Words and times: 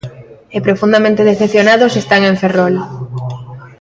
E 0.55 0.57
profundamente 0.67 1.27
decepcionados 1.31 1.93
están 2.01 2.21
en 2.29 2.35
Ferrol. 2.41 2.75